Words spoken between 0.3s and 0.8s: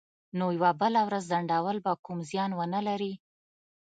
نو یوه